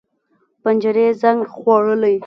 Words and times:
پنجرې 0.63 1.07
زنګ 1.21 1.39
خوړلي 1.57 2.15